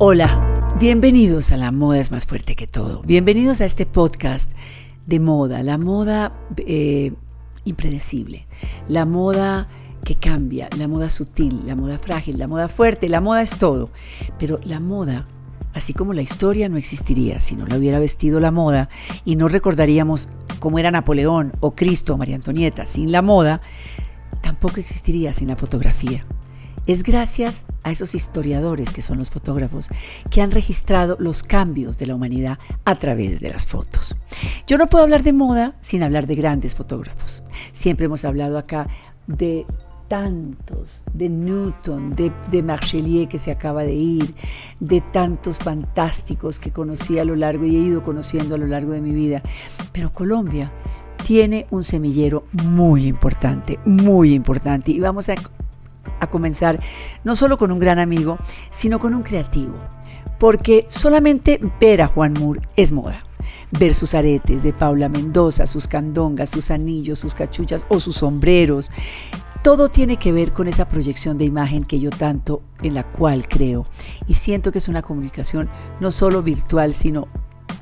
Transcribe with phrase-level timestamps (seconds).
[0.00, 3.02] Hola, bienvenidos a La Moda es más fuerte que todo.
[3.02, 4.52] Bienvenidos a este podcast
[5.06, 7.14] de moda, la moda eh,
[7.64, 8.46] impredecible,
[8.86, 9.66] la moda
[10.04, 13.88] que cambia, la moda sutil, la moda frágil, la moda fuerte, la moda es todo.
[14.38, 15.26] Pero la moda,
[15.74, 18.88] así como la historia no existiría si no la hubiera vestido la moda
[19.24, 20.28] y no recordaríamos
[20.60, 23.62] cómo era Napoleón o Cristo o María Antonieta sin la moda,
[24.42, 26.24] tampoco existiría sin la fotografía.
[26.88, 29.90] Es gracias a esos historiadores que son los fotógrafos
[30.30, 34.16] que han registrado los cambios de la humanidad a través de las fotos.
[34.66, 37.44] Yo no puedo hablar de moda sin hablar de grandes fotógrafos.
[37.72, 38.88] Siempre hemos hablado acá
[39.26, 39.66] de
[40.08, 44.34] tantos, de Newton, de, de Marchelier que se acaba de ir,
[44.80, 48.92] de tantos fantásticos que conocí a lo largo y he ido conociendo a lo largo
[48.92, 49.42] de mi vida.
[49.92, 50.72] Pero Colombia
[51.22, 54.90] tiene un semillero muy importante, muy importante.
[54.90, 55.34] Y vamos a
[56.20, 56.80] a comenzar
[57.24, 58.38] no solo con un gran amigo,
[58.70, 59.74] sino con un creativo.
[60.38, 63.24] Porque solamente ver a Juan Moore es moda.
[63.72, 68.90] Ver sus aretes de Paula Mendoza, sus candongas, sus anillos, sus cachuchas o sus sombreros.
[69.62, 73.48] Todo tiene que ver con esa proyección de imagen que yo tanto en la cual
[73.48, 73.86] creo.
[74.28, 75.68] Y siento que es una comunicación
[76.00, 77.26] no solo virtual, sino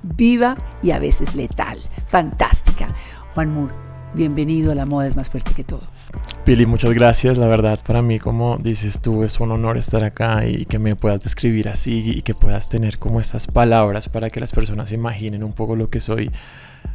[0.02, 1.78] viva y a veces letal.
[2.06, 2.94] Fantástica.
[3.34, 3.74] Juan Moore,
[4.14, 5.82] bienvenido a La Moda es más fuerte que todo.
[6.44, 7.38] Pili, muchas gracias.
[7.38, 10.94] La verdad, para mí, como dices tú, es un honor estar acá y que me
[10.94, 15.42] puedas describir así y que puedas tener como estas palabras para que las personas imaginen
[15.42, 16.30] un poco lo que soy.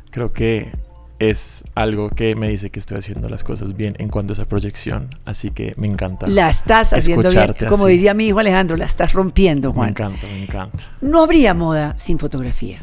[0.09, 0.71] Creo que
[1.19, 4.45] es algo que me dice que estoy haciendo las cosas bien en cuanto a esa
[4.45, 5.09] proyección.
[5.25, 6.27] Así que me encanta.
[6.27, 7.53] La estás haciendo bien.
[7.67, 9.87] Como diría mi hijo Alejandro, la estás rompiendo, Juan.
[9.87, 10.83] Me encanta, me encanta.
[11.01, 12.79] No habría moda sin fotografía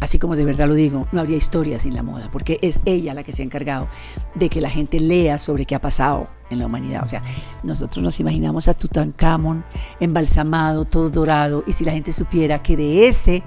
[0.00, 3.14] así como de verdad lo digo, no habría historia sin la moda, porque es ella
[3.14, 3.88] la que se ha encargado
[4.34, 7.02] de que la gente lea sobre qué ha pasado en la humanidad.
[7.04, 7.22] O sea,
[7.62, 9.64] nosotros nos imaginamos a Tutankamón
[10.00, 13.42] embalsamado, todo dorado, y si la gente supiera que de ese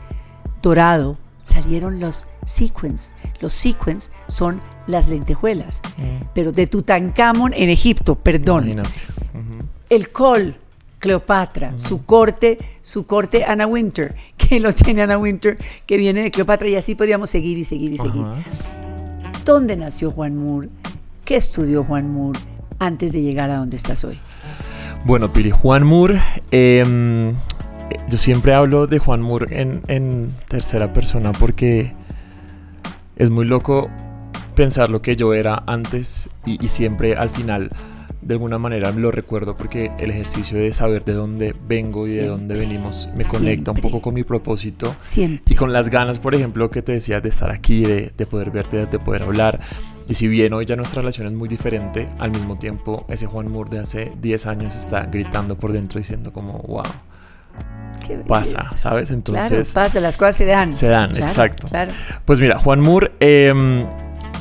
[0.62, 3.16] dorado salieron los sequins.
[3.40, 6.28] Los sequins son las lentejuelas, mm.
[6.34, 8.84] pero de Tutankamón en Egipto, perdón.
[9.90, 10.56] El col
[11.04, 16.32] Cleopatra, su corte, su corte Anna Winter, que lo tiene Anna Winter, que viene de
[16.32, 18.26] Cleopatra, y así podríamos seguir y seguir y seguir.
[19.44, 20.70] ¿Dónde nació Juan Moore?
[21.26, 22.40] ¿Qué estudió Juan Moore
[22.80, 24.18] antes de llegar a donde estás hoy?
[25.04, 26.22] Bueno, Piri, Juan Moore,
[26.52, 27.34] em,
[28.08, 31.94] yo siempre hablo de Juan Moore en, tercera persona porque
[33.18, 33.90] es muy loco
[34.56, 37.72] pensar lo que yo era antes y siempre al final
[38.26, 42.28] de alguna manera lo recuerdo porque el ejercicio de saber de dónde vengo y de
[42.28, 45.54] dónde venimos me conecta un poco con mi propósito Siempre.
[45.54, 48.86] y con las ganas, por ejemplo, que te decía de estar aquí, de, poder verte,
[48.86, 49.60] de poder hablar.
[50.08, 53.52] Y si bien hoy ya nuestra relación es muy diferente, al mismo tiempo ese Juan
[53.52, 56.84] Moore de hace 10 años está gritando por dentro diciendo como, wow.
[58.28, 59.12] pasa, ¿sabes?
[59.12, 59.72] Entonces...
[59.72, 60.74] Claro, pasa, las cosas se dan.
[60.74, 61.68] Se dan, exacto.
[62.26, 63.86] Pues mira, Juan Moore, em,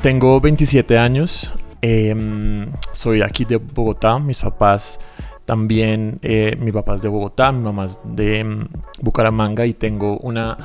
[0.03, 5.01] tengo 27 años, Em, soy aquí de Bogotá, mis papás
[5.45, 8.69] también, eh, mi papá es de Bogotá, mi mamá es de em,
[9.01, 10.57] Bucaramanga y tengo una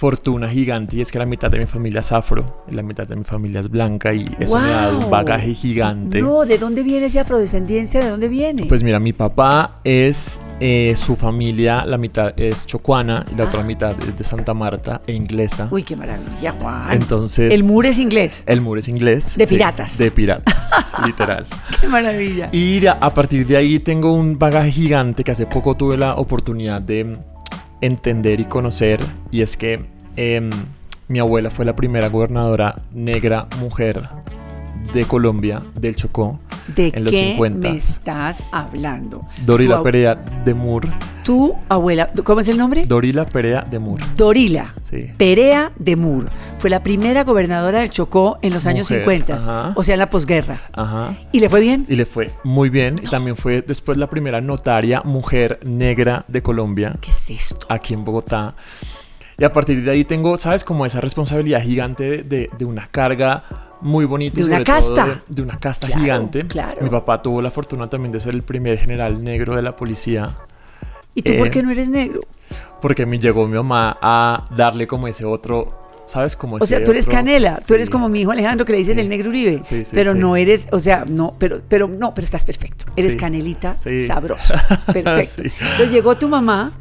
[0.00, 3.16] fortuna gigante y es que la mitad de mi familia es afro, la mitad de
[3.16, 6.22] mi familia es blanca y eso me ha dado un bagaje gigante.
[6.22, 8.00] No, ¿de dónde viene esa afrodescendencia?
[8.00, 8.64] ¿De dónde viene?
[8.64, 13.60] Pues mira, mi papá es, eh, su familia, la mitad es chocuana y la otra
[13.60, 13.64] ah.
[13.64, 15.68] mitad es de Santa Marta e inglesa.
[15.70, 16.92] Uy, qué maravilla, Juan.
[16.92, 17.52] Entonces...
[17.52, 18.44] El muro es inglés.
[18.46, 19.36] El muro es inglés.
[19.36, 19.98] De piratas.
[19.98, 20.70] De piratas,
[21.04, 21.44] literal.
[21.78, 22.48] Qué maravilla.
[22.52, 26.80] Y a partir de ahí tengo un bagaje gigante que hace poco tuve la oportunidad
[26.80, 27.18] de
[27.80, 29.86] entender y conocer y es que
[30.16, 30.50] em,
[31.08, 34.02] mi abuela fue la primera gobernadora negra mujer
[34.92, 36.40] de Colombia, del Chocó,
[36.74, 39.24] ¿De en los qué me estás hablando?
[39.44, 40.88] Dorila Perea de Mur.
[41.24, 42.82] Tu abuela, ¿cómo es el nombre?
[42.86, 44.00] Dorila Perea de Mur.
[44.16, 44.74] Dorila
[45.16, 46.30] Perea de Mur.
[46.58, 50.58] Fue la primera gobernadora del Chocó en los años 50, o sea, en la posguerra.
[50.72, 51.14] Ajá.
[51.32, 51.86] ¿Y le fue bien?
[51.88, 53.00] Y le fue muy bien.
[53.02, 56.96] Y también fue después la primera notaria mujer negra de Colombia.
[57.00, 57.66] ¿Qué es esto?
[57.68, 58.54] Aquí en Bogotá.
[59.38, 60.64] Y a partir de ahí tengo, ¿sabes?
[60.64, 64.40] Como esa responsabilidad gigante de, de una carga muy bonita.
[64.40, 65.20] De una casta.
[65.28, 66.46] de, una casta gigante.
[66.46, 66.82] Claro.
[66.82, 70.36] Mi papá tuvo la fortuna también de ser el primer general negro de la policía.
[71.14, 72.20] ¿Y tú por eh, qué no eres negro?
[72.80, 75.80] Porque me llegó mi mamá a darle como ese otro
[76.10, 76.36] ¿sabes?
[76.36, 78.98] Como o sea, tú eres canela, tú eres como mi hijo Alejandro que le dicen
[78.98, 82.44] el negro Uribe, sí, pero no eres, o sea, no, pero, pero no, pero estás
[82.44, 84.54] perfecto, eres canelita sabroso,
[84.92, 85.42] perfecto.
[85.44, 86.72] Entonces llegó tu mamá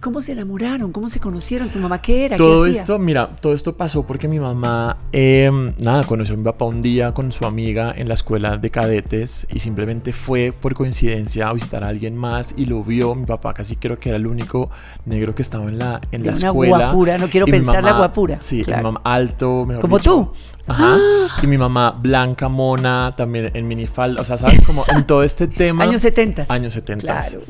[0.00, 0.92] ¿Cómo se enamoraron?
[0.92, 1.68] ¿Cómo se conocieron?
[1.68, 2.36] ¿Tu mamá qué era?
[2.36, 6.44] Todo ¿Qué esto, mira, todo esto pasó porque mi mamá, em, nada, conoció a mi
[6.44, 10.74] papá un día con su amiga en la escuela de cadetes y simplemente fue por
[10.74, 13.14] coincidencia a visitar a alguien más y lo vio.
[13.14, 14.70] Mi papá casi creo que era el único
[15.04, 16.76] negro que estaba en la, en la una escuela.
[16.78, 18.38] guapura, no quiero pensar la guapura.
[18.40, 20.30] Sí, mi mamá alto, mejor Como tú.
[20.66, 20.96] Ajá.
[20.96, 21.40] Ah.
[21.42, 24.20] Y mi mamá blanca, mona, también en minifalda.
[24.20, 24.64] O sea, ¿sabes?
[24.66, 25.84] Como en todo este tema.
[25.84, 26.46] Años 70.
[26.48, 27.04] Años 70.
[27.04, 27.40] Claro.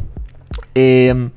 [0.75, 1.31] Em,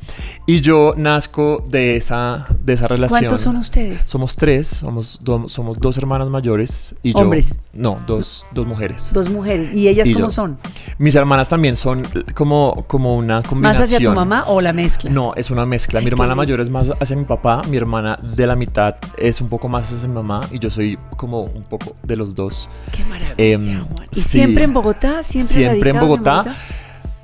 [0.46, 3.22] y yo nazco de esa, de esa relación.
[3.22, 4.04] ¿Cuántos son ustedes?
[4.04, 7.58] Somos tres, somos, somos dos hermanas mayores y ¿Hombres?
[7.74, 9.12] No, dos, dos mujeres.
[9.13, 9.74] Dos mujeres.
[9.74, 10.60] ¿Y ellas cómo son?
[10.98, 12.04] Mis hermanas también son
[12.36, 13.81] como, como una combinación.
[13.81, 15.10] ¿Más hacia tu mamá o la mezcla?
[15.10, 16.02] No, es una mezcla.
[16.02, 19.50] mi hermana mayor es más hacia mi papá, mi hermana de la mitad es un
[19.50, 22.69] poco más hacia mi mamá y yo soy como un poco de los dos.
[22.92, 25.24] Qué maravilla, em, ¿Y siempre en Bogotá?
[25.24, 26.38] ¿Siempre, siempre en Bogotá?
[26.38, 26.56] En Bogotá?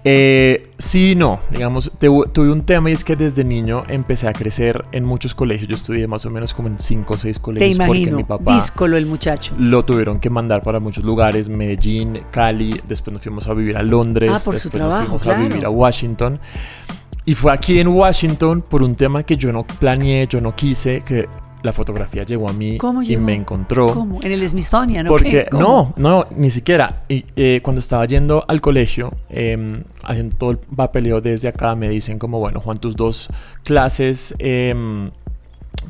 [0.09, 1.41] Eh, sí, no.
[1.51, 5.67] Digamos, tuve un tema y es que desde niño empecé a crecer en muchos colegios.
[5.67, 7.77] Yo estudié más o menos como en cinco o seis colegios.
[7.77, 9.53] Te imagino, porque mi papá díscolo el muchacho.
[9.59, 12.79] Lo tuvieron que mandar para muchos lugares, Medellín, Cali.
[12.87, 14.31] Después nos fuimos a vivir a Londres.
[14.33, 16.39] Ah, por después su trabajo, nos fuimos a vivir a Washington.
[17.25, 21.01] Y fue aquí en Washington por un tema que yo no planeé, yo no quise,
[21.01, 21.27] que
[21.67, 22.77] la fotografía llegó a mí
[23.07, 23.93] y me encontró.
[23.93, 24.23] ¿Cómo?
[24.23, 25.11] En el Smithsonian, ¿no?
[25.11, 27.03] Porque no, no, ni siquiera.
[27.09, 31.89] Y eh, cuando estaba yendo al colegio, eh, haciendo todo el papeleo desde acá, me
[31.89, 33.29] dicen como, bueno, Juan, tus dos
[33.63, 35.11] clases em,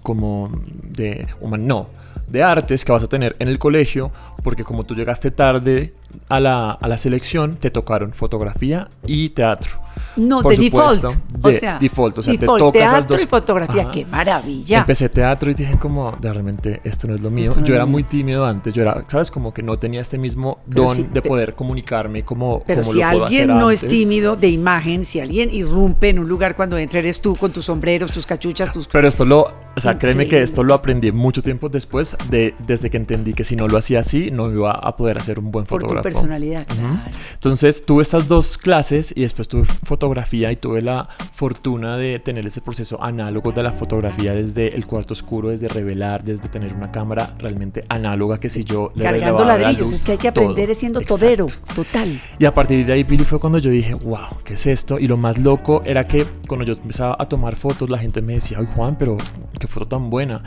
[0.01, 0.51] como
[0.83, 1.27] de
[1.59, 1.87] no,
[2.27, 4.11] de artes que vas a tener en el colegio,
[4.43, 5.93] porque como tú llegaste tarde
[6.29, 9.79] a la, a la selección, te tocaron fotografía y teatro.
[10.17, 11.05] No, de default.
[11.41, 12.17] o sea, default.
[12.17, 13.23] O sea, te toca teatro dos.
[13.23, 13.89] y fotografía.
[13.91, 14.79] ¡Qué maravilla!
[14.79, 17.53] Empecé teatro y dije como, de realmente esto no es lo mío.
[17.63, 18.73] yo era muy tímido antes.
[18.73, 19.31] Yo era, ¿sabes?
[19.31, 23.47] Como que no tenía este mismo don de poder comunicarme como Pero como si alguien
[23.47, 27.35] no es tímido de imagen, si alguien irrumpe en un lugar cuando entra eres tú
[27.35, 28.87] con tus sombreros, tus cachuchas, tus...
[28.87, 29.53] Pero esto lo...
[29.75, 33.43] O sea, créeme que esto lo aprendí mucho tiempo después de desde que entendí que
[33.43, 35.95] si no lo hacía así, no iba a poder hacer un buen fotógrafo.
[35.95, 36.99] Por tu personalidad, claro.
[37.33, 42.45] Entonces tuve estas dos clases y después tuve fotografía y tuve la fortuna de tener
[42.45, 46.91] ese proceso análogo de la fotografía desde el cuarto oscuro, desde revelar, desde tener una
[46.91, 51.01] cámara realmente análoga que si yo le Cargando ladrillos, es que hay que aprender siendo
[51.01, 52.19] todero, total.
[52.39, 54.99] Y a partir de ahí, Billy, fue cuando yo dije, wow, ¿qué es esto?
[54.99, 58.33] Y lo más loco era que cuando yo empezaba a tomar fotos, la gente me
[58.33, 59.17] decía, ay Juan, pero
[59.59, 60.43] qué foto tan buena.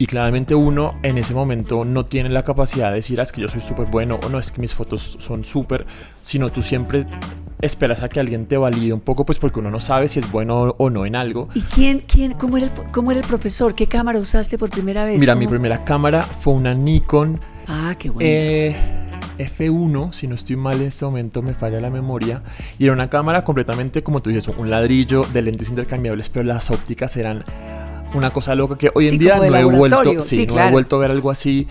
[0.00, 3.42] Y claramente uno en ese momento no tiene la capacidad de decir, ah, es que
[3.42, 5.84] yo soy súper bueno o no, es que mis fotos son súper,
[6.22, 7.04] sino tú siempre
[7.60, 10.32] esperas a que alguien te valide un poco, pues porque uno no sabe si es
[10.32, 11.50] bueno o no en algo.
[11.54, 13.74] ¿Y quién, quién, cómo era el, cómo era el profesor?
[13.74, 15.20] ¿Qué cámara usaste por primera vez?
[15.20, 17.38] Mira, mi primera cámara fue una Nikon.
[17.68, 18.26] Ah, qué bueno.
[18.26, 18.74] Eh,
[19.36, 22.42] F1, si no estoy mal en este momento me falla la memoria,
[22.78, 26.70] y era una cámara completamente, como tú dices, un ladrillo de lentes intercambiables, pero las
[26.70, 27.44] ópticas eran
[28.14, 30.98] una cosa loca que hoy en día no he, vuelto, sí, no he vuelto a
[31.00, 31.66] ver algo así.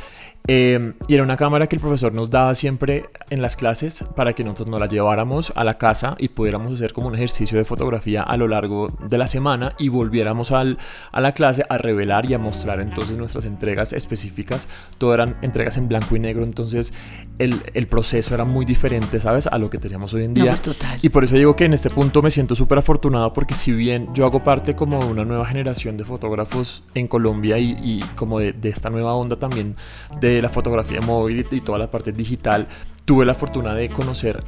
[0.47, 4.33] Em, y era una cámara que el profesor nos daba siempre en las clases para
[4.33, 7.65] que nosotros nos la lleváramos a la casa y pudiéramos hacer como un ejercicio de
[7.65, 10.79] fotografía a lo largo de la semana y volviéramos al,
[11.11, 14.67] a la clase a revelar y a mostrar entonces nuestras entregas específicas.
[14.97, 16.93] Todo eran entregas en blanco y negro, entonces
[17.37, 19.45] el, el proceso era muy diferente, ¿sabes?
[19.45, 20.45] A lo que teníamos hoy en día.
[20.45, 20.97] Pues, total.
[21.03, 24.07] Y por eso digo que en este punto me siento súper afortunado porque si bien
[24.15, 28.39] yo hago parte como de una nueva generación de fotógrafos en Colombia y, y como
[28.39, 29.75] de, de esta nueva onda también
[30.19, 32.67] de la fotografía móvil y toda la parte digital,
[33.05, 34.43] tuve la fortuna de conocer,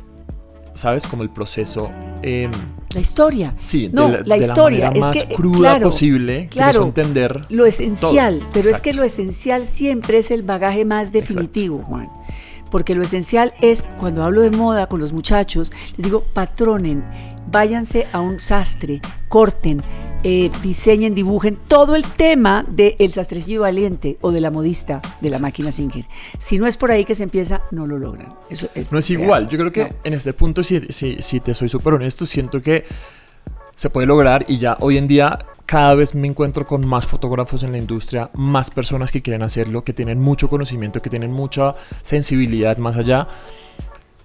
[0.73, 1.07] ¿sabes?
[1.07, 1.91] Como el proceso...
[2.21, 2.51] Em,
[2.93, 3.53] la historia.
[3.55, 8.69] Sí, no, de la, historia es más que, cruda posible, claro, entender lo esencial, pero
[8.69, 12.10] es que lo esencial siempre es el bagaje más definitivo, Juan.
[12.69, 17.03] Porque lo esencial es, cuando hablo de moda con los muchachos, les digo, patronen,
[17.48, 19.83] váyanse a un sastre, corten,
[20.24, 25.30] eh, diseñen, dibujen todo el tema del el sastrecillo valiente o de la modista de
[25.30, 26.06] la máquina Singer.
[26.38, 28.34] Si no es por ahí que se empieza, no lo logran.
[28.50, 29.48] Eso no es igual.
[29.50, 32.86] Yo creo que en este punto, si, si, te soy súper honesto, siento que
[33.75, 37.63] se puede lograr y ya hoy en día cada vez me encuentro con más fotógrafos
[37.63, 41.74] en la industria, más personas que quieren hacerlo, que tienen mucho conocimiento, que tienen mucha
[42.01, 43.28] sensibilidad más allá.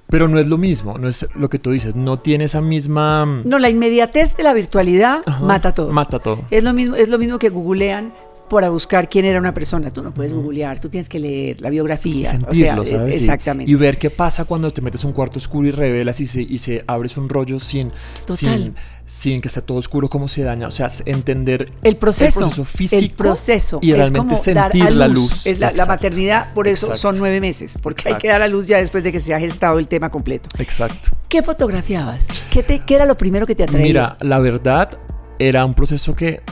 [0.09, 3.27] Pero no es lo mismo, no es lo que tú dices, no tiene esa misma...
[3.45, 5.93] No, la inmediatez de la virtualidad mata todo.
[5.93, 6.45] Mata todo.
[6.51, 8.13] Es lo mismo, es lo mismo que googlean
[8.49, 9.91] para buscar quién era una persona.
[9.91, 12.21] Tú no puedes googlear, tú tienes que leer la biografía.
[12.21, 13.17] Y sentirlo, ¿sabes?
[13.17, 13.71] Exactamente.
[13.71, 16.59] Y, ver qué pasa cuando te metes un cuarto oscuro y revelas y se, y
[16.59, 17.93] se abres un rollo sin,
[18.29, 18.75] sin,
[19.05, 20.67] sin que esté todo oscuro, cómo se daña.
[20.67, 23.03] O sea, entender el proceso, el proceso físico.
[23.03, 23.79] El proceso.
[23.83, 25.47] Y realmente sentir la luz.
[25.47, 28.79] Es la, maternidad, por eso son nueve meses, porque hay que dar a luz ya
[28.79, 30.49] después de que se ha gestado el tema completo.
[30.59, 31.11] Exacto.
[31.29, 32.45] ¿Qué fotografiabas?
[32.51, 33.87] ¿Qué, te, qué era lo primero que te atraía?
[33.87, 34.99] Mira, la verdad,
[35.39, 36.43] era un proceso que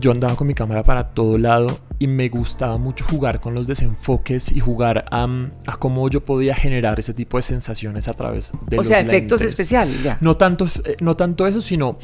[0.00, 3.66] yo andaba con mi cámara para todo lado y me gustaba mucho jugar con los
[3.66, 5.26] desenfoques y jugar a,
[5.66, 9.42] a cómo yo podía generar ese tipo de sensaciones a través de o sea, efectos
[9.42, 10.18] especiales, ya.
[10.20, 11.98] No tanto, eh, no tanto eso, sino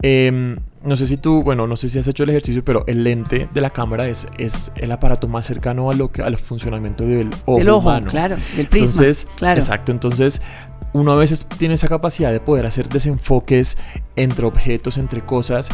[0.00, 3.02] Em, no sé si tú, bueno, no sé si has hecho el ejercicio, pero el
[3.02, 7.04] lente de la cámara es, es el aparato más cercano a lo que, al funcionamiento
[7.04, 9.02] del ojo, del ojo claro, del prisma.
[9.02, 9.58] Entonces, claro.
[9.58, 9.90] exacto.
[9.90, 10.40] Entonces,
[10.92, 13.76] uno a veces tiene esa capacidad de poder hacer desenfoques
[14.14, 15.70] entre objetos, entre cosas.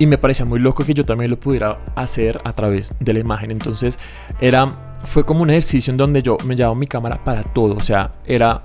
[0.00, 3.20] Y me parecía muy loco que yo también lo pudiera hacer a través de la
[3.20, 3.50] imagen.
[3.50, 3.98] Entonces,
[4.40, 7.76] era, fue como un ejercicio en donde yo me llevaba mi cámara para todo.
[7.76, 8.64] O sea, era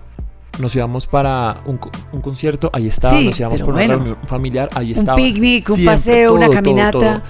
[0.60, 1.77] nos íbamos para un,
[2.22, 5.18] concierto, ahí estaba, nos íbamos por una reunión familiar, ahí estaba.
[5.18, 7.22] Un picnic, un paseo, una caminata.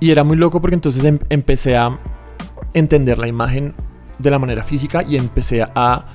[0.00, 1.98] Y era muy loco porque entonces em, empecé a
[2.72, 3.74] entender la imagen
[4.18, 6.06] de la manera física y empecé a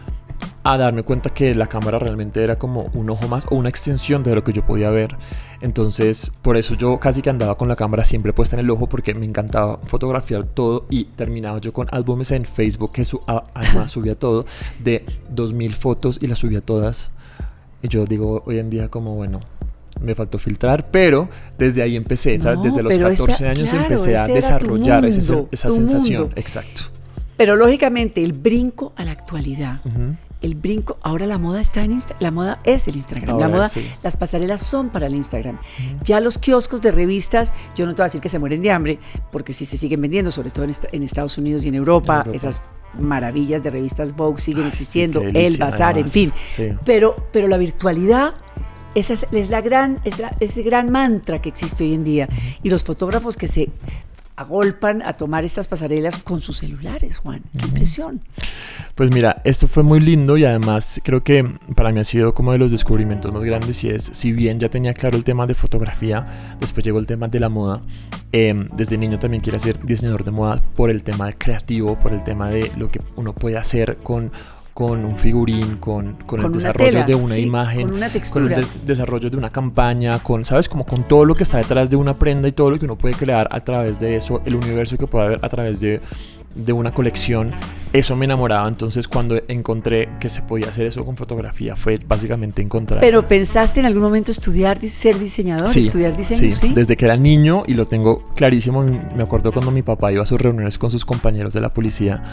[0.64, 4.24] a darme cuenta que la cámara realmente era como un ojo más o una extensión
[4.24, 5.16] de lo que yo podía ver.
[5.62, 8.88] Entonces, por eso yo casi que andaba con la cámara siempre puesta en el ojo
[8.88, 13.92] porque me encantaba fotografiar todo y terminaba yo con álbumes en Facebook que su además
[13.92, 14.46] subía todo
[14.84, 17.12] de 2000 fotos y las subía todas.
[17.82, 19.40] Y yo digo hoy en día como bueno,
[20.02, 25.72] me faltó filtrar, pero desde ahí empecé, desde los 14 años empecé a desarrollar esa,
[25.72, 26.32] sensación.
[26.36, 26.84] Exacto.
[27.38, 29.82] Pero lógicamente el brinco a la actualidad
[30.42, 33.70] el brinco, ahora la moda está en Instagram, la moda es el Instagram, la moda,
[34.04, 35.60] las pasarelas son para el Instagram.
[36.04, 38.72] Ya los kioscos de revistas, yo no te voy a decir que se mueren de
[38.72, 39.00] hambre,
[39.32, 42.62] porque si se siguen vendiendo, sobre todo en, Estados Unidos y en Europa, esas
[42.98, 46.32] maravillas de revistas Vogue siguen existiendo, el bazar, en fin.
[46.86, 48.34] Pero, pero la virtualidad
[48.96, 52.30] esa es, la gran, es ese gran mantra que existe hoy en día.
[52.64, 53.70] Y los fotógrafos que se
[54.40, 57.44] agolpan a tomar estas pasarelas con sus celulares, Juan.
[57.58, 58.22] Qué impresión.
[58.96, 61.44] Pues mira, esto fue muy lindo y además creo que
[61.76, 64.70] para mí ha sido como de los descubrimientos más grandes y es, si bien ya
[64.70, 67.82] tenía claro el tema de fotografía, después llegó el tema de la moda.
[68.32, 72.24] Em, desde niño también quiero ser diseñador de moda por el tema creativo, por el
[72.24, 74.32] tema de lo que uno puede hacer con
[74.80, 78.56] con un figurín, con, con, el desarrollo de una imagen, con, una textura.
[78.56, 80.70] con el desarrollo de una campaña, con, ¿sabes?
[80.70, 82.98] Como con todo lo que está detrás de una prenda y todo lo que uno
[82.98, 86.00] puede crear a través de eso, el universo que puede haber a través de,
[86.56, 87.52] de una colección,
[87.94, 88.68] eso me enamoraba.
[88.68, 93.02] Entonces, cuando encontré que se podía hacer eso con fotografía, fue básicamente encontrar.
[93.02, 97.18] Pero pensaste en algún momento estudiar, ser diseñador, sí, estudiar diseño, sí, Desde que era
[97.18, 98.84] niño y lo tengo clarísimo.
[98.84, 102.24] Me acuerdo cuando mi papá iba a sus reuniones con sus compañeros de la policía.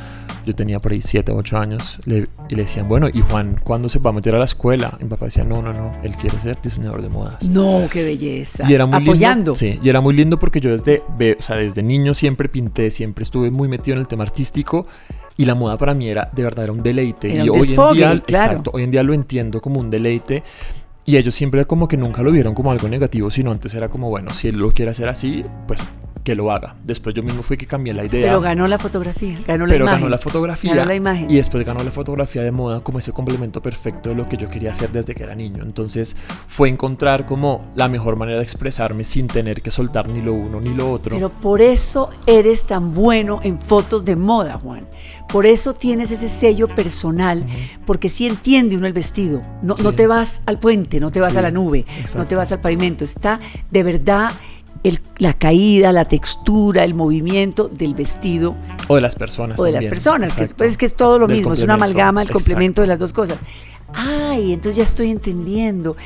[0.44, 1.99] Yo tenía por ahí 7 o 8 años.
[2.06, 4.96] y le decían, bueno, ¿y Juan cuándo se va a meter a la escuela?
[5.00, 7.49] Y mi papá decía, no, no, no, él quiere ser diseñador de modas.
[7.49, 8.68] No, qué belleza.
[8.68, 9.52] Y era muy Apoyando.
[9.52, 11.02] Lindo, sí, y era muy lindo porque yo desde,
[11.38, 14.87] o sea, desde niño siempre pinté, siempre estuve muy metido en el tema artístico
[15.37, 17.29] y la moda para mí era de verdad era un deleite.
[17.29, 20.43] Y hoy en día exacto, hoy en día lo entiendo como un deleite
[21.07, 24.11] y ellos siempre como que nunca lo vieron como algo negativo sino antes era como
[24.11, 25.87] bueno si él lo quiere hacer así pues
[26.27, 26.75] que lo haga.
[26.83, 28.27] Después yo mismo fui que cambié la idea.
[28.27, 30.01] Pero ganó la fotografía, ganó la pero imagen.
[30.01, 30.75] ganó la fotografía.
[30.75, 31.31] Ganó la imagen.
[31.31, 34.51] Y después ganó la fotografía de moda como ese complemento perfecto de lo que yo
[34.51, 35.63] quería hacer desde que era niño.
[35.63, 36.17] Entonces
[36.49, 40.61] fue encontrar como la mejor manera de expresarme sin tener que soltar ni lo uno
[40.61, 41.15] ni lo otro.
[41.15, 44.89] Pero por eso eres tan bueno en fotos de moda, Juan.
[45.29, 47.47] Por eso tienes ese sello personal,
[47.85, 49.43] porque si entiende uno el vestido.
[49.63, 51.87] No, no te vas al puente, no te vas a la nube,
[52.17, 53.05] no te vas al pavimento.
[53.05, 54.33] Está de verdad
[55.19, 58.55] la caída, la textura, el movimiento del vestido.
[58.88, 59.59] O de las personas.
[59.59, 62.23] O de las personas, que, pues, es que es todo lo mismo, es una amalgama,
[62.23, 63.38] el complemento de las dos cosas.
[63.95, 65.97] Ay, entonces ya estoy entendiendo.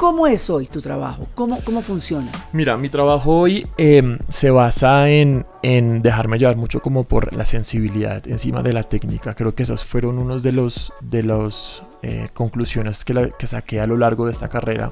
[0.00, 1.28] ¿Cómo es hoy tu trabajo?
[1.34, 2.32] ¿Cómo, cómo funciona?
[2.54, 7.44] Mira, mi trabajo hoy em, se basa en, en, dejarme llevar mucho como por la
[7.44, 9.34] sensibilidad encima de la técnica.
[9.34, 13.86] Creo que esos fueron unos de los de los eh, conclusiones que, que saqué a
[13.86, 14.90] lo largo de esta carrera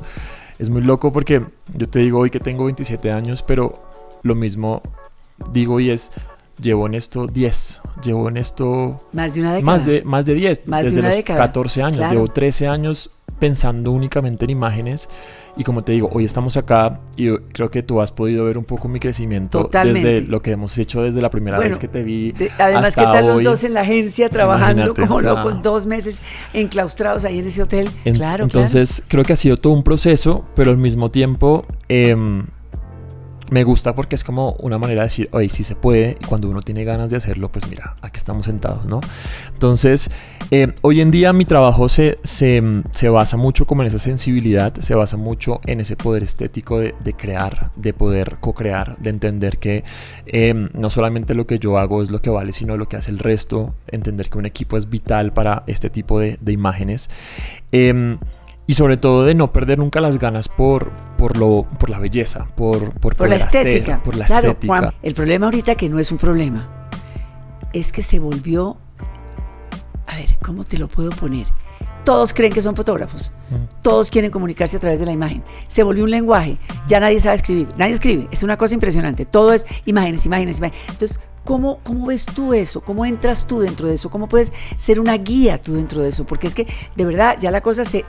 [0.58, 1.42] es muy loco porque
[1.74, 3.82] yo te digo hoy que tengo 27 años, pero
[4.22, 4.82] lo mismo
[5.52, 6.12] digo y es,
[6.60, 9.00] llevo en esto 10, llevo en esto...
[9.12, 9.72] Más de una década.
[9.72, 14.50] Más de, más de 10, desde los 14 años, llevo 13 años pensando únicamente en
[14.50, 15.08] imágenes
[15.56, 18.64] y como te digo, hoy estamos acá y creo que tú has podido ver un
[18.64, 22.32] poco mi crecimiento desde lo que hemos hecho desde la primera vez que te vi.
[22.58, 27.38] además, que están los dos en la agencia trabajando como locos dos meses enclaustrados ahí
[27.40, 27.90] en ese hotel?
[28.14, 28.44] claro.
[28.44, 31.66] Entonces, creo que ha sido todo un proceso, pero al mismo tiempo...
[31.88, 32.16] Eh,
[33.50, 36.48] me gusta porque es como una manera de decir, oye, si se puede, y cuando
[36.48, 39.00] uno tiene ganas de hacerlo, pues mira, aquí estamos sentados, ¿no?
[39.52, 40.10] Entonces,
[40.50, 42.62] eh, hoy en día mi trabajo se, se,
[42.92, 46.94] se, basa mucho como en esa sensibilidad, se basa mucho en ese poder estético de,
[47.02, 49.84] de crear, de poder co-crear, de entender que
[50.26, 53.10] eh, no solamente lo que yo hago es lo que vale, sino lo que hace
[53.10, 57.10] el resto, entender que un equipo es vital para este tipo de, imágenes.
[57.72, 58.16] Eh,
[58.68, 62.46] y sobre todo de no perder nunca las ganas por por, lo, por la belleza,
[62.54, 64.00] por, por, la estética.
[64.04, 64.78] por la claro, estética.
[64.78, 66.88] Juan, el problema ahorita que no es un problema,
[67.72, 68.76] es que se volvió,
[70.06, 71.48] a ver, ¿cómo te lo puedo poner?
[72.04, 73.32] Todos creen que son fotógrafos.
[73.82, 75.44] Todos quieren comunicarse a través de la imagen.
[75.66, 76.58] Se volvió un lenguaje.
[76.86, 77.68] Ya nadie sabe escribir.
[77.76, 78.28] Nadie escribe.
[78.30, 79.26] Es una cosa impresionante.
[79.26, 80.80] Todo es imágenes, imágenes, imágenes.
[80.88, 82.80] Entonces, ¿cómo, ¿cómo ves tú eso?
[82.80, 84.08] ¿Cómo entras tú dentro de eso?
[84.08, 86.24] ¿Cómo puedes ser una guía tú dentro de eso?
[86.24, 86.66] Porque es que
[86.96, 88.06] de verdad ya la cosa se,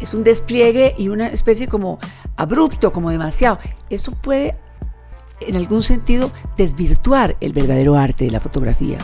[0.00, 2.00] es un despliegue y una especie como
[2.36, 3.60] abrupto, como demasiado.
[3.90, 4.56] Eso puede
[5.40, 8.98] en algún sentido desvirtuar el verdadero arte de la fotografía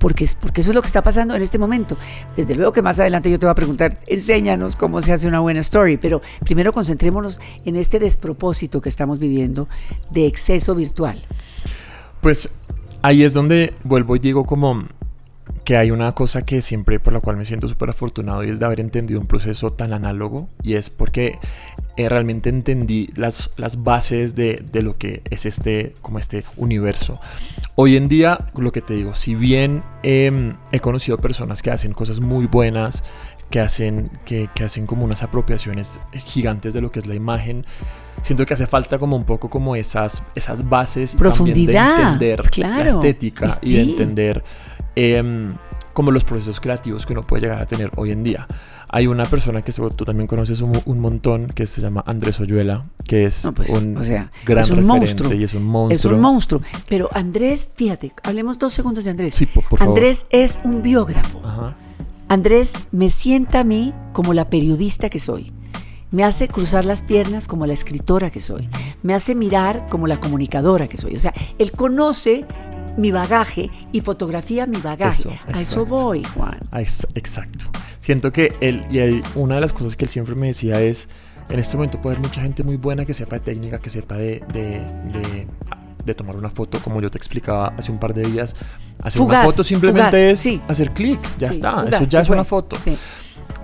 [0.00, 1.96] porque, porque eso es lo que está pasando en este momento.
[2.36, 5.40] Desde luego que más adelante yo te voy a preguntar, enséñanos cómo se hace una
[5.40, 9.68] buena story, pero primero concentrémonos en este despropósito que estamos viviendo
[10.10, 11.22] de exceso virtual.
[12.22, 12.48] Pues
[13.02, 14.84] ahí es donde vuelvo y digo como
[15.64, 18.58] que hay una cosa que siempre por la cual me siento súper afortunado y es
[18.58, 21.38] de haber entendido un proceso tan análogo y es porque
[22.00, 27.20] eh, realmente entendí las, las bases de, de, lo que es este, como este universo.
[27.74, 31.92] Hoy en día, lo que te digo, si bien em, he conocido personas que hacen
[31.92, 33.04] cosas muy buenas,
[33.50, 37.66] que hacen, que, que hacen como unas apropiaciones gigantes de lo que es la imagen,
[38.22, 42.84] siento que hace falta como un poco como esas, esas bases Profundidad, de entender claro.
[42.84, 44.44] la estética y de entender
[44.96, 45.54] Em,
[45.92, 48.46] como los procesos creativos que uno puede llegar a tener hoy en día.
[48.88, 53.24] Hay una persona que tú también conoces un, montón que se llama Andrés Oyuela, que
[53.24, 55.32] es pues, un o sea, gran es un monstruo.
[55.32, 55.96] y es un monstruo.
[55.96, 56.62] Es un monstruo.
[56.88, 59.34] Pero Andrés, fíjate, hablemos dos segundos de Andrés.
[59.34, 59.88] Sí, por, favor.
[59.88, 61.40] Andrés es un biógrafo.
[62.28, 65.52] Andrés me sienta a mí como la periodista que soy.
[66.12, 68.68] Me hace cruzar las piernas como la escritora que soy.
[69.02, 71.14] Me hace mirar como la comunicadora que soy.
[71.14, 72.46] O sea, él conoce
[72.96, 75.28] mi bagaje y fotografía mi bagaje.
[75.52, 76.58] a eso voy, Juan.
[77.14, 77.66] exacto.
[77.98, 81.08] Siento que él, y una de las cosas que él siempre me decía es,
[81.48, 84.16] en este momento puede haber mucha gente muy buena que sepa de técnica, que sepa
[84.16, 88.56] de, de, tomar una foto, como yo te explicaba hace un par de días.
[89.02, 92.76] Hacer una foto simplemente es hacer clic, ya está, eso ya es una foto.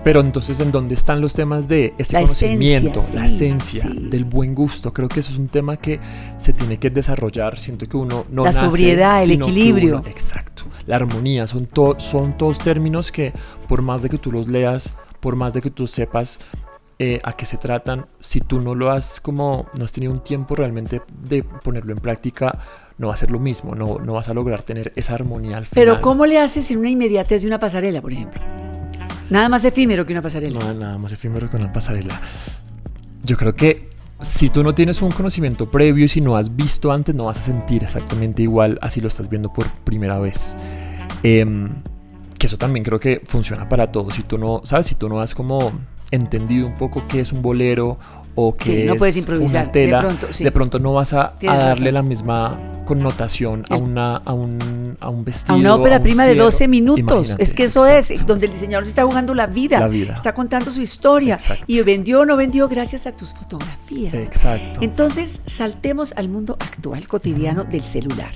[0.04, 4.92] Pero entonces, ¿en dónde están los temas de ese conocimiento, la esencia del buen gusto?
[4.92, 6.00] Creo que eso es un tema que
[6.36, 7.58] se tiene que desarrollar.
[7.58, 10.04] Siento que uno no La sobriedad, el equilibrio.
[10.06, 10.64] exacto.
[10.86, 11.68] La armonía, son,
[11.98, 13.32] son todos términos que
[13.68, 16.38] por más de que tú los leas, por más de que tú sepas
[16.98, 20.20] eh, a qué se tratan, si tú no lo has como, no has tenido un
[20.20, 22.58] tiempo realmente de ponerlo en práctica,
[22.96, 25.66] no va a ser lo mismo, no, no vas a lograr tener esa armonía al
[25.66, 25.84] final.
[25.84, 28.40] Pero ¿cómo le haces en una inmediatez de una pasarela, por ejemplo?
[29.30, 30.58] Nada más efímero que una pasarela.
[30.58, 32.20] No, nada más efímero que una pasarela.
[33.24, 33.88] Yo creo que
[34.20, 37.38] si tú no tienes un conocimiento previo y si no has visto antes, no vas
[37.38, 40.56] a sentir exactamente igual así lo estás viendo por primera vez.
[41.22, 41.82] Em,
[42.38, 44.14] que eso también creo que funciona para todos.
[44.14, 44.86] Si tú no, ¿sabes?
[44.86, 45.72] Si tú no has como
[46.10, 47.98] entendido un poco qué es un bolero
[48.36, 49.64] o que no puedes improvisar.
[49.64, 54.16] Una tela, de, pronto, de pronto no vas a, darle la misma connotación a, una,
[54.18, 55.54] a, un, a un vestido.
[55.54, 57.34] A una ópera prima de 12 minutos.
[57.38, 60.14] es que eso es, donde el diseñador se está jugando la vida, la vida.
[60.14, 61.38] está contando su historia.
[61.66, 64.14] Y vendió o no vendió gracias a tus fotografías.
[64.14, 64.80] Exacto.
[64.82, 68.30] Entonces, saltemos al mundo actual, cotidiano del celular.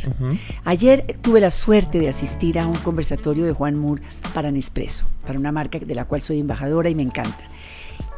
[0.64, 5.38] Ayer tuve la suerte de asistir a un conversatorio de Juan Moore para Nespresso, para
[5.38, 7.44] una marca de la cual soy embajadora y me encanta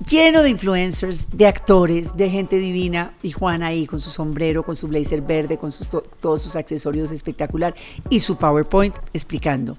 [0.09, 4.77] lleno de influencers, de actores, de gente divina, y Juan ahí con su sombrero, con
[4.77, 5.71] su blazer verde, con
[6.21, 7.75] todos sus accesorios espectacular
[8.11, 9.77] y su PowerPoint explicando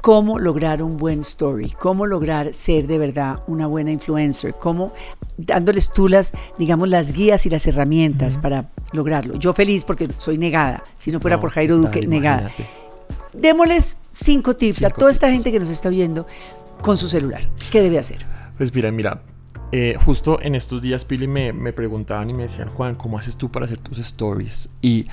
[0.00, 4.92] cómo lograr un buen story, cómo lograr ser de verdad una buena influencer, cómo
[5.36, 9.36] dándoles tú las, digamos, las guías y las herramientas para lograrlo.
[9.36, 12.50] Yo feliz porque soy negada, si no fuera por Jairo Duque, negada.
[13.32, 16.26] Démosles cinco tips a toda esta gente que nos está oyendo
[16.82, 17.48] con su celular.
[17.70, 18.39] ¿Qué debe hacer?
[18.60, 19.22] Pues mira, mira,
[19.72, 23.38] eh, justo en estos días, Pili, me, me preguntaban y me decían, Juan, ¿cómo haces
[23.38, 24.68] tú para hacer tus stories?
[24.82, 25.06] Y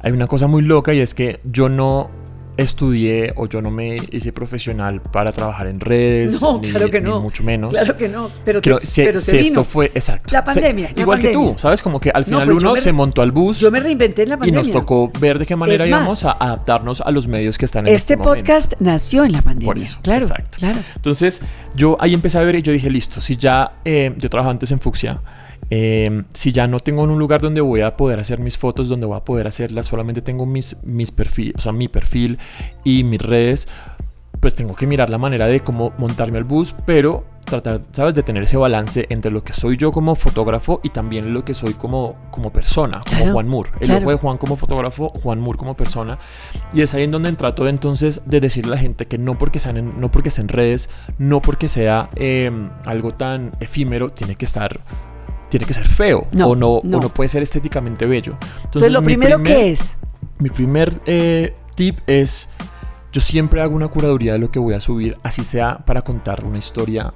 [0.00, 2.08] hay una cosa muy loca y es que yo no
[2.56, 6.40] estudié o yo no me hice profesional para trabajar en redes.
[6.40, 7.20] No, claro que no.
[7.20, 7.72] mucho menos.
[7.72, 8.30] Claro que no.
[8.44, 10.32] Pero, si, esto fue exacto.
[10.32, 10.90] La pandemia.
[10.96, 11.82] igual que tú, ¿sabes?
[11.82, 13.60] Como que al final pues uno se montó al bus.
[13.60, 14.60] Yo me reinventé en la pandemia.
[14.60, 17.86] Y nos tocó ver de qué manera íbamos a adaptarnos a los medios que están
[17.86, 19.66] en este, este podcast nació en la pandemia.
[19.66, 20.22] Por eso, claro.
[20.22, 20.58] Exacto.
[20.58, 20.78] Claro.
[20.94, 21.40] Entonces,
[21.74, 24.70] yo ahí empecé a ver y yo dije, listo, si ya eh, yo trabajaba antes
[24.72, 25.20] en Fuxia
[25.70, 29.06] Em, si ya no tengo un lugar donde voy a poder hacer mis fotos, donde
[29.06, 32.38] voy a poder hacerlas, solamente tengo mis, mis perfil, o sea, mi perfil
[32.84, 33.68] y mis redes,
[34.40, 38.22] pues tengo que mirar la manera de cómo montarme al bus, pero tratar, ¿sabes?, de
[38.22, 41.74] tener ese balance entre lo que soy yo como fotógrafo y también lo que soy
[41.74, 43.70] como, como persona, como Juan Moore.
[43.80, 46.18] El ojo de Juan como fotógrafo, Juan Moore como persona.
[46.72, 49.38] Y es ahí en donde trato de, entonces de decirle a la gente que no
[49.38, 54.34] porque sean en, no porque sean redes, no porque sea em, algo tan efímero, tiene
[54.34, 54.80] que estar
[55.48, 57.08] tiene que ser feo o, no, no.
[57.08, 58.36] puede ser estéticamente bello.
[58.64, 59.98] Entonces, lo primero que es...
[60.38, 62.50] Mi primer eh, tip es,
[63.10, 66.44] yo siempre hago una curaduría de lo que voy a subir, así sea para contar
[66.44, 67.14] una historia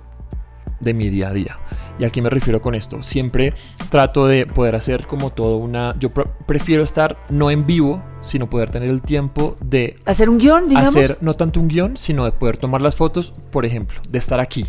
[0.81, 1.59] de mi día a día.
[1.99, 3.03] Y aquí me refiero con esto.
[3.03, 3.53] Siempre
[3.91, 5.95] trato de poder hacer como todo una...
[5.99, 6.11] Yo
[6.47, 9.97] prefiero estar no en vivo, sino poder tener el tiempo de...
[10.07, 10.97] Hacer un guion, digamos.
[10.97, 14.41] Hacer no tanto un guion, sino de poder tomar las fotos, por ejemplo, de estar
[14.41, 14.67] aquí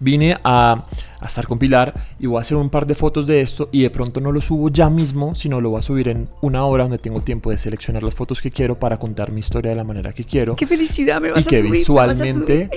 [0.00, 0.86] vine a,
[1.24, 3.90] estar con Pilar y voy a hacer un par de fotos de esto y de
[3.90, 6.98] pronto no lo subo ya mismo, sino lo voy a subir en una hora donde
[6.98, 10.12] tengo tiempo de seleccionar las fotos que quiero para contar mi historia de la manera
[10.12, 10.54] que quiero.
[10.54, 12.70] ¡Qué felicidad me vas y que Visualmente,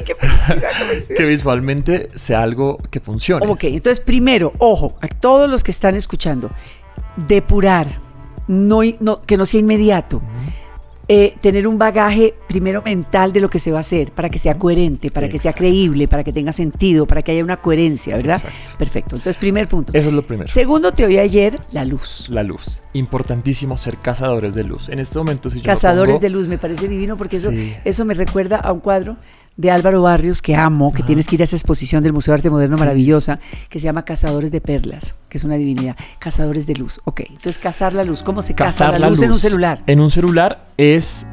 [1.15, 3.45] que visualmente sea algo que funcione.
[3.47, 6.49] Ok, entonces primero, ojo, a todos los que están escuchando,
[7.27, 7.99] depurar,
[8.47, 8.81] no,
[9.25, 10.21] que no sea inmediato.
[11.09, 14.39] Eh, tener un bagaje primero mental de lo que se va a hacer, para que
[14.39, 18.17] sea coherente, para que sea creíble, para que tenga sentido, para que haya una coherencia,
[18.17, 18.41] ¿verdad?
[18.77, 19.15] Perfecto.
[19.15, 19.93] Entonces, primer punto.
[19.95, 20.47] Eso es lo primero.
[20.47, 22.27] Segundo, te oí ayer, la luz.
[22.29, 22.81] La luz.
[22.91, 24.89] Importantísimo ser cazadores de luz.
[24.89, 27.51] En este momento, si yo Cazadores de luz, me parece divino porque eso,
[27.85, 29.15] eso me recuerda a un cuadro
[29.57, 32.37] de Álvaro Barrios, que amo, que tienes que ir a esa exposición del Museo de
[32.37, 33.39] Arte Moderno maravillosa,
[33.69, 35.97] que se llama Cazadores de Perlas, que es una divinidad.
[36.19, 37.01] Cazadores de luz.
[37.05, 38.21] Ok, entonces cazar la luz.
[38.21, 39.81] ¿Cómo se caza la, luz, en un celular?
[39.87, 41.25] En un celular es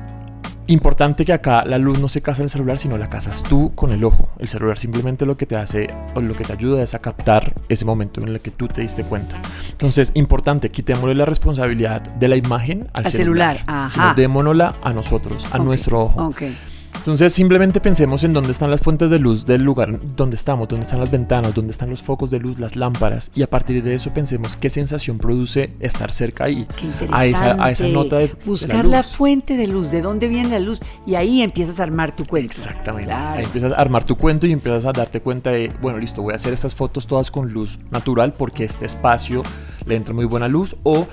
[0.67, 3.73] importante que acá la luz no se caza en el celular, sino la cazas tú
[3.75, 4.31] con el ojo.
[4.39, 7.53] El celular simplemente lo que te hace o lo que te ayuda es a captar
[7.69, 9.37] ese momento en el que tú te diste cuenta.
[9.71, 13.91] Entonces, importante, quitémosle la responsabilidad de la imagen al, celular, Ajá.
[13.91, 16.29] sino démonosla a nosotros, a nuestro ojo.
[16.29, 16.57] Okay.
[17.05, 20.85] Entonces simplemente pensemos en dónde están las fuentes de luz del lugar donde estamos, dónde
[20.85, 23.95] están las ventanas, dónde están los focos de luz, las lámparas y a partir de
[23.95, 26.67] eso pensemos qué sensación produce estar cerca ahí.
[26.79, 27.63] Qué interesante.
[27.63, 31.17] A esa, nota de buscar la, fuente de luz, de dónde viene la luz y
[31.17, 32.47] ahí empiezas a armar tu cuento.
[32.47, 33.13] Exactamente.
[33.13, 36.33] Ahí empiezas a armar tu cuento y empiezas a darte cuenta de, bueno, listo, voy
[36.33, 39.43] a hacer estas fotos todas con luz natural porque este espacio
[39.85, 41.07] le entra muy buena luz o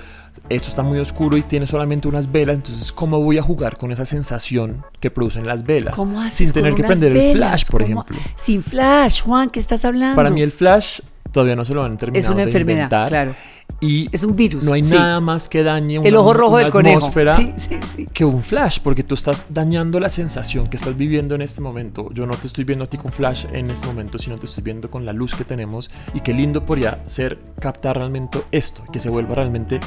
[0.48, 3.92] esto está muy oscuro y tiene solamente unas velas, entonces ¿cómo voy a jugar con
[3.92, 5.94] esa sensación que producen las velas?
[5.94, 8.16] ¿Cómo Sin tener que prender el flash, por ejemplo.
[8.34, 10.16] Sin flash, Juan, ¿qué estás hablando?
[10.16, 11.00] Para mí el flash
[11.32, 13.34] todavía no se lo han terminado Es una enfermedad, claro.
[13.80, 14.62] Y es un virus.
[14.62, 18.44] No hay nada más que dañe una, el ojo rojo del atmósfera sí, que un
[18.44, 22.08] flash, porque tú estás dañando la sensación que estás viviendo en este momento.
[22.12, 24.62] Yo no te estoy viendo a ti con flash en este momento, sino te estoy
[24.62, 29.00] viendo con la luz que tenemos y qué lindo podría ser captar realmente esto, que
[29.00, 29.80] se vuelva realmente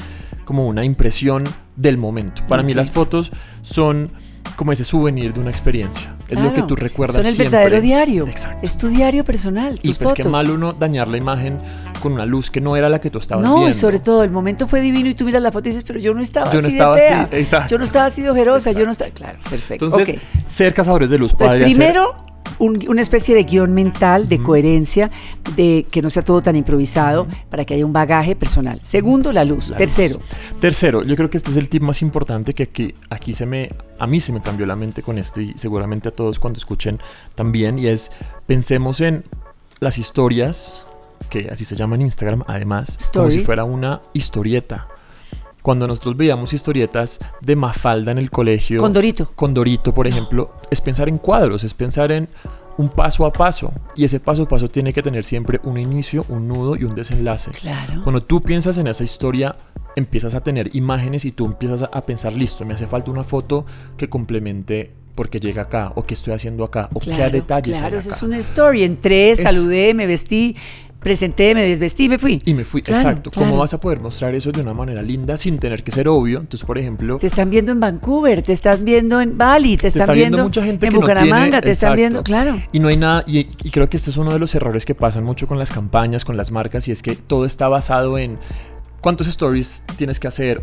[0.46, 1.44] como una impresión
[1.76, 2.44] del momento.
[2.48, 3.32] Para mí las fotos
[3.62, 4.10] son
[4.56, 6.16] como ese souvenir de una experiencia.
[6.30, 8.28] Es lo que tú recuerdas Son el verdadero diario.
[8.28, 8.60] Exacto.
[8.62, 9.80] Es tu diario personal.
[9.82, 11.58] y pues qué mal uno dañar la imagen
[12.02, 13.62] con una luz que no era la que tú estabas viendo.
[13.64, 15.84] No, y sobre todo el momento fue divino y tú miras la foto y dices,
[15.86, 17.22] pero yo no estaba yo no así estaba de fea.
[17.24, 17.72] Así, exacto.
[17.72, 19.12] Yo no estaba así de ojerosa, yo no estaba...
[19.12, 19.86] Claro, perfecto.
[19.86, 21.32] Entonces, ser cazadores de luz.
[21.32, 22.16] Entonces, primero
[22.60, 25.12] una especie de guion mental, de coherencia,
[25.56, 28.80] de que no sea todo tan improvisado, para que haya un bagaje personal.
[28.82, 29.74] Segundo, la luz.
[29.78, 30.20] Tercero.
[30.60, 33.70] Tercero, yo creo que este es el tip más importante que aquí, aquí se me,
[34.00, 37.00] a mí se me cambió la mente con esto y seguramente a todos cuando escuchen
[37.36, 38.12] también, y es
[38.48, 39.24] pensemos en
[39.80, 40.86] las historias,
[41.30, 44.88] que así se llama en Instagram, además, como si fuera una historieta
[45.66, 48.80] cuando nosotros veíamos historietas de Mafalda en el colegio.
[48.80, 49.32] Con Dorito.
[49.36, 52.30] Con Dorito, por ejemplo, es pensar en cuadros, es pensar en
[52.78, 53.74] un paso a paso.
[53.96, 56.94] Y ese paso a paso tiene que tener siempre un inicio, un nudo y un
[56.94, 57.50] desenlace.
[57.50, 58.04] Claro.
[58.04, 59.56] Cuando tú piensas en esa historia,
[59.96, 63.66] empiezas a tener imágenes y tú empiezas a pensar, listo, me hace falta una foto
[63.98, 67.80] que complemente porque llega acá, o qué estoy haciendo acá, o qué detalles.
[67.80, 68.84] Claro, eso es una story.
[68.84, 70.56] Entré, saludé, me vestí,
[71.00, 72.42] presenté, me desvestí me fui.
[72.46, 73.30] Y me fui, exacto.
[73.32, 76.40] ¿Cómo vas a poder mostrar eso de una manera linda sin tener que ser obvio?
[76.40, 77.18] Entonces, por ejemplo...
[77.20, 80.88] Te están viendo en Vancouver, te están viendo en Bali, te, están viendo, mucha gente
[80.88, 82.60] en Bucaramanga, te están viendo, claro.
[82.72, 84.96] Y no hay nada, y, y creo que este es uno de los errores que
[84.96, 88.40] pasan mucho con las campañas, con las marcas, y es que todo está basado en
[89.06, 90.60] cuántos stories tienes que hacer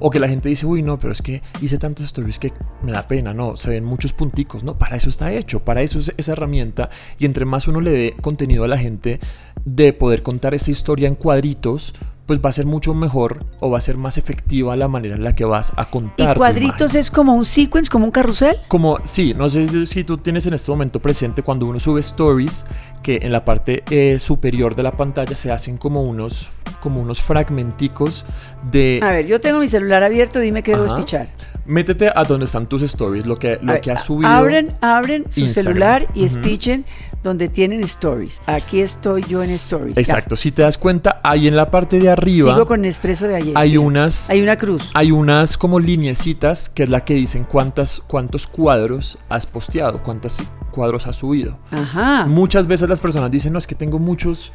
[0.00, 2.50] o, que la gente dice, uy, no, pero es que hice tantos stories que
[2.82, 5.98] me da pena, no, se ven muchos punticos, no, para eso está hecho, para eso
[5.98, 6.88] es esa herramienta.
[7.18, 9.20] Y entre más uno le dé contenido a la gente
[9.66, 11.92] de poder contar esa historia en cuadritos,
[12.32, 15.22] pues va a ser mucho mejor o va a ser más efectiva la manera en
[15.22, 16.34] la que vas a contar.
[16.34, 18.56] ¿Y cuadritos es como un sequence, como un carrusel?
[18.68, 22.64] Como, sí, no sé si tú tienes en este momento presente cuando uno sube stories,
[23.02, 26.48] que en la parte eh, superior de la pantalla se hacen como unos,
[26.80, 28.24] como unos fragmenticos
[28.70, 29.00] de...
[29.02, 31.28] A ver, yo tengo mi celular abierto, dime qué debo espichar.
[31.66, 34.30] Métete a donde están tus stories, lo que, lo que has subido.
[34.30, 36.86] Abren, abren su celular y espichen
[37.22, 38.42] donde tienen stories.
[38.46, 39.96] Aquí estoy yo en stories.
[39.96, 40.36] Exacto.
[40.36, 42.52] Si te das cuenta, ahí en la parte de arriba.
[42.52, 43.52] Sigo con el expreso de ayer.
[43.56, 44.30] Hay unas.
[44.30, 44.90] Hay una cruz.
[44.94, 50.42] Hay unas como lineecitas que es la que dicen cuántas, cuántos cuadros has posteado, cuántos
[50.70, 51.58] cuadros has subido.
[51.70, 52.26] Ajá.
[52.26, 54.52] Muchas veces las personas dicen, no, es que tengo muchos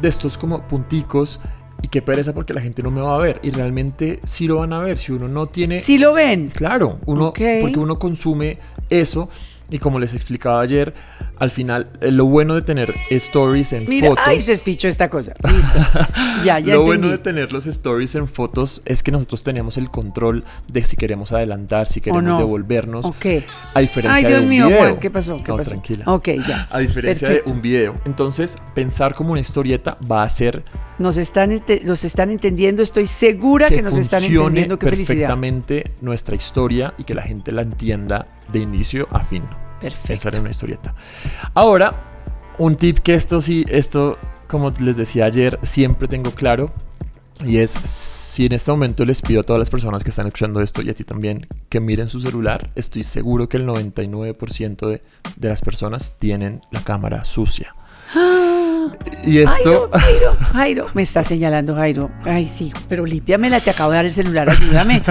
[0.00, 1.40] de estos como punticos
[1.82, 3.40] y qué pereza porque la gente no me va a ver.
[3.42, 4.98] Y realmente sí lo van a ver.
[4.98, 5.76] Si uno no tiene.
[5.76, 6.48] Sí lo ven.
[6.48, 8.58] Claro, uno, porque uno consume
[8.88, 9.28] eso.
[9.70, 10.92] Y como les explicaba ayer,
[11.40, 14.24] al final, eh, lo bueno de tener stories en Mira, fotos.
[14.26, 15.32] Ay, se espichó esta cosa.
[15.50, 15.78] Listo.
[16.44, 16.74] ya, ya.
[16.74, 20.82] Lo bueno de tener los stories en fotos es que nosotros tenemos el control de
[20.82, 23.06] si queremos adelantar, si queremos devolvernos.
[23.06, 23.26] Ok.
[23.72, 25.00] A diferencia de un mío, video.
[25.00, 25.38] ¿qué pasó?
[25.38, 25.70] ¿Qué pasó?
[25.70, 26.04] tranquila.
[26.08, 26.68] Ok, ya.
[26.70, 27.96] A diferencia de un video.
[28.04, 30.62] Entonces, pensar como una historieta va a ser
[30.98, 34.78] nos están, nos están entendiendo, estoy segura que, nos están entendiendo.
[34.78, 39.42] Qué perfectamente nuestra historia y que la gente la entienda de inicio a fin.
[39.80, 40.08] Perfecto.
[40.08, 40.94] Pensar en una historieta.
[41.54, 42.00] Ahora,
[42.58, 46.72] un tip que esto sí, esto, como les decía ayer, siempre tengo claro.
[47.44, 50.60] Y es, si en este momento les pido a todas las personas que están escuchando
[50.60, 55.02] esto y a ti también que miren su celular, estoy seguro que el 99% de,
[55.36, 57.72] de las personas tienen la cámara sucia.
[59.24, 59.90] Y esto.
[59.92, 62.10] Jairo, Jairo, me está señalando Jairo.
[62.24, 65.02] Ay, sí, pero límpiamela, te acabo de dar el celular, ayúdame.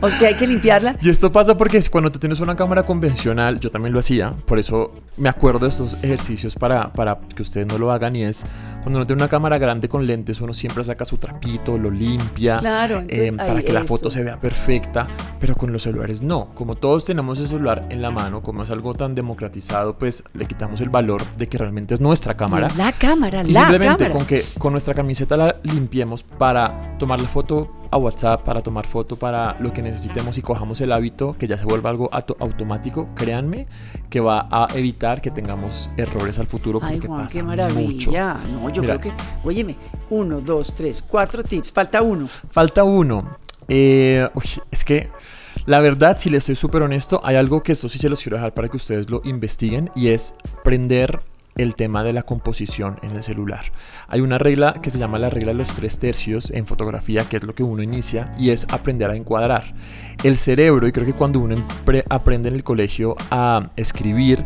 [0.00, 0.96] O sea, hay que limpiarla.
[1.00, 4.58] Y esto pasa porque cuando tú tienes una cámara convencional, yo también lo hacía, por
[4.58, 8.46] eso me acuerdo de estos ejercicios para, para que ustedes no lo hagan y es
[8.84, 12.58] cuando uno tiene una cámara grande con lentes, uno siempre saca su trapito, lo limpia
[12.58, 15.08] claro, eh, para que la foto se vea perfecta,
[15.40, 16.50] pero con los celulares no.
[16.54, 20.44] Como todos tenemos el celular en la mano, como es algo tan democratizado, pues le
[20.44, 22.68] quitamos el valor de que realmente es nuestra cámara.
[22.76, 27.28] la cámara, y la simplemente con que con nuestra camiseta la limpiemos para tomar la
[27.28, 31.46] foto a WhatsApp, para tomar foto, para lo que necesitemos y cojamos el hábito, que
[31.46, 33.68] ya se vuelva algo automático, créanme
[34.10, 36.80] que va a evitar que tengamos errores al futuro.
[36.82, 38.36] Ay, Juan, qué maravilla.
[38.52, 39.12] No, yo creo que,
[39.44, 39.76] óyeme,
[40.10, 42.26] uno, dos, tres, cuatro tips, falta uno.
[42.26, 43.38] Falta uno.
[43.68, 44.28] Eh,
[44.72, 45.08] es que
[45.66, 48.36] la verdad, si les soy súper honesto, hay algo que esto sí se los quiero
[48.36, 51.20] dejar para que ustedes lo investiguen y es prender
[51.56, 53.64] el tema de la composición en el celular.
[54.08, 57.36] Hay una regla que se llama la regla de los tres tercios en fotografía, que
[57.36, 59.74] es lo que uno inicia, y es aprender a encuadrar.
[60.22, 61.66] El cerebro, y creo que cuando uno
[62.08, 64.44] aprende en el colegio a escribir,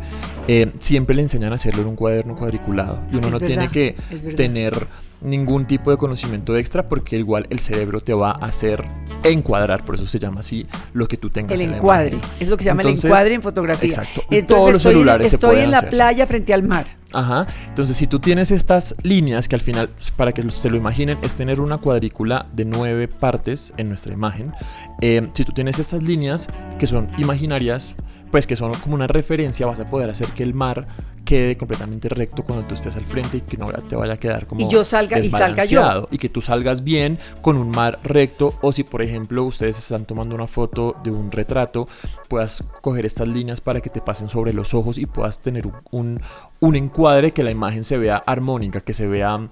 [0.49, 3.03] eh, siempre le enseñan a hacerlo en un cuaderno cuadriculado.
[3.12, 3.97] Y uno no tiene que
[4.37, 4.88] tener
[5.21, 8.85] ningún tipo de conocimiento extra porque igual el cerebro te va a hacer
[9.25, 11.61] encuadrar, por eso se llama así lo que tú tengas.
[11.61, 13.88] El encuadre, es lo que se llama el encuadre en fotografía.
[13.88, 14.23] Exacto.
[14.31, 16.98] Entonces todos los celulares estoy en la playa frente al mar.
[17.12, 17.47] Ajá.
[17.68, 21.35] Entonces, si tú tienes estas líneas, que al final, para que se lo imaginen, es
[21.35, 24.53] tener una cuadrícula de nueve partes en nuestra imagen.
[25.01, 27.97] Eh, si tú tienes estas líneas que son imaginarias,
[28.31, 30.87] pues que son como una referencia, vas a poder hacer que el mar
[31.25, 34.47] quede completamente recto cuando tú estés al frente y que no te vaya a quedar
[34.47, 36.09] como y yo salga y salga yo.
[36.11, 40.07] y que tú salgas bien con un mar recto o si por ejemplo ustedes están
[40.07, 41.87] tomando una foto de un retrato
[42.29, 46.23] puedas coger estas líneas para que te pasen sobre los ojos y puedas tener un,
[46.61, 49.51] un encuadre que la imagen se vea armónica que se vea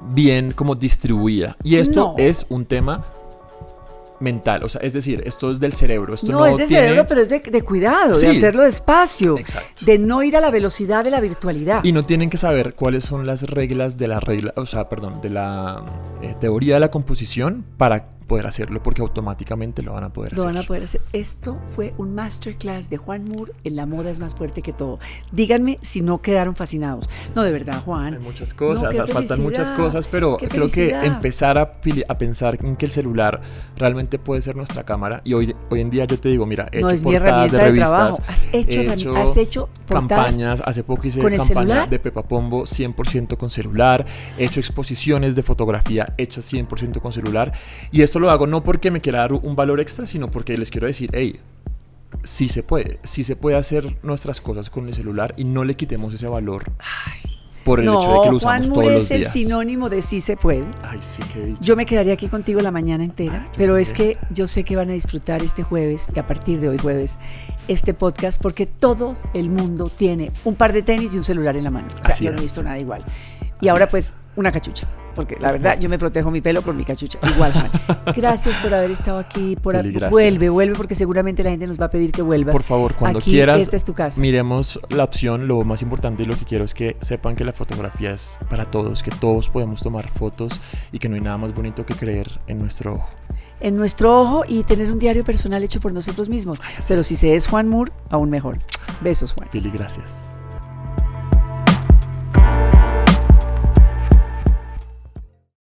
[0.00, 1.56] bien como distribuida.
[1.62, 3.04] Y esto es un tema
[4.20, 4.64] mental.
[4.64, 6.14] O sea, es decir, esto es del cerebro.
[6.14, 9.38] Esto no, es de cerebro, pero es de, cuidado, de hacerlo despacio.
[9.38, 9.84] Exacto.
[9.84, 11.84] De no ir a la velocidad de la virtualidad.
[11.84, 15.20] Y no tienen que saber cuáles son las reglas de la regla, o sea, perdón,
[15.20, 15.82] de la
[16.22, 20.44] eh, teoría de la composición para poder hacerlo porque automáticamente lo van a poder hacer.
[20.44, 21.00] Lo van a poder hacer.
[21.12, 25.00] Esto fue un masterclass de Juan Moore en La moda es más fuerte que todo.
[25.32, 27.08] Díganme si no quedaron fascinados.
[27.34, 28.14] No, de verdad, Juan.
[28.14, 32.86] Hay muchas cosas, faltan muchas cosas, pero creo que empezar a, a, pensar en que
[32.86, 33.40] el celular
[33.76, 36.80] realmente puede ser nuestra cámara y hoy, hoy en día yo te digo, mira, he
[36.80, 41.86] no, hecho es portadas de revistas, has hecho, has hecho campañas, hace poco hice campaña
[41.86, 44.04] de Pepa Pombo 100% con celular,
[44.36, 47.52] he hecho exposiciones de fotografía hechas 100% con celular
[47.90, 50.70] y esto lo hago no porque me quiera dar un valor extra, sino porque les
[50.70, 51.40] quiero decir, hey,
[52.22, 55.74] sí se puede, sí se puede hacer nuestras cosas con el celular y no le
[55.74, 56.64] quitemos ese valor.
[57.64, 59.10] por el hecho de que lo usamos todos los días.
[59.10, 60.64] es el sinónimo de sí se puede.
[60.82, 61.60] Ay, sí, qué dicho.
[61.60, 64.88] Yo me quedaría aquí contigo la mañana entera, pero es que yo sé que van
[64.88, 67.18] a disfrutar este jueves y a partir de hoy jueves
[67.66, 71.64] este podcast porque todo el mundo tiene un par de tenis y un celular en
[71.64, 71.88] la mano.
[72.00, 73.04] O sea, yo no he visto nada igual.
[73.60, 76.84] Y ahora pues una cachucha porque la verdad yo me protejo mi pelo con mi
[76.84, 77.18] cachucha.
[77.34, 77.70] Igual, Juan.
[78.16, 79.56] Gracias por haber estado aquí.
[79.56, 79.74] Por
[80.10, 82.52] vuelve, vuelve, porque seguramente la gente nos va a pedir que vuelvas.
[82.52, 83.58] Por favor, cuando quieras.
[83.58, 84.20] Esta es tu casa.
[84.20, 85.48] Miremos la opción.
[85.48, 88.70] Lo más importante y lo que quiero es que sepan que la fotografía es para
[88.70, 90.60] todos, que todos podemos tomar fotos
[90.92, 93.10] y que no hay nada más bonito que creer en nuestro ojo.
[93.58, 96.60] En nuestro ojo y tener un diario personal hecho por nosotros mismos.
[96.86, 98.58] Pero si se es Juan Moore, aún mejor.
[99.00, 99.48] Besos, Juan.
[99.50, 100.26] Pili, gracias.